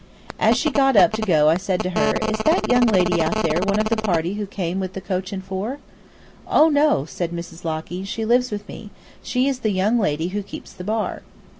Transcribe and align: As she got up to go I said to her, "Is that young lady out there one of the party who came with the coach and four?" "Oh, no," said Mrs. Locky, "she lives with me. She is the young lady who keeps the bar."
As 0.39 0.57
she 0.57 0.71
got 0.71 0.95
up 0.95 1.11
to 1.11 1.21
go 1.21 1.47
I 1.47 1.57
said 1.57 1.79
to 1.81 1.91
her, 1.91 2.13
"Is 2.23 2.39
that 2.39 2.67
young 2.71 2.87
lady 2.87 3.21
out 3.21 3.43
there 3.43 3.59
one 3.61 3.77
of 3.79 3.87
the 3.89 3.95
party 4.01 4.33
who 4.33 4.47
came 4.47 4.79
with 4.79 4.93
the 4.93 4.99
coach 4.99 5.31
and 5.31 5.43
four?" 5.43 5.77
"Oh, 6.47 6.69
no," 6.69 7.05
said 7.05 7.29
Mrs. 7.31 7.63
Locky, 7.63 8.03
"she 8.03 8.25
lives 8.25 8.49
with 8.49 8.67
me. 8.67 8.89
She 9.21 9.47
is 9.47 9.59
the 9.59 9.69
young 9.69 9.99
lady 9.99 10.29
who 10.29 10.41
keeps 10.41 10.73
the 10.73 10.83
bar." 10.83 11.21